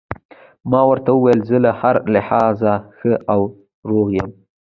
[0.71, 3.41] ما ورته وویل: زه له هر لحاظه ښه او
[3.89, 4.29] روغ یم.